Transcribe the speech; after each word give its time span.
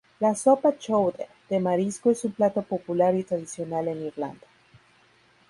La 0.23 0.33
sopa 0.33 0.75
"chowder" 0.79 1.27
de 1.47 1.59
marisco 1.59 2.09
es 2.09 2.25
un 2.25 2.31
plato 2.31 2.63
popular 2.63 3.13
y 3.13 3.23
tradicional 3.23 3.87
en 3.87 4.07
Irlanda. 4.07 4.47